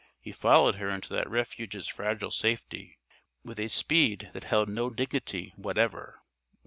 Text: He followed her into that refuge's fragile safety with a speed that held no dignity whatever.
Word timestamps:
He 0.19 0.31
followed 0.31 0.77
her 0.77 0.89
into 0.89 1.13
that 1.13 1.29
refuge's 1.29 1.87
fragile 1.87 2.31
safety 2.31 2.97
with 3.43 3.59
a 3.59 3.67
speed 3.67 4.31
that 4.33 4.45
held 4.45 4.67
no 4.67 4.89
dignity 4.89 5.53
whatever. 5.57 6.23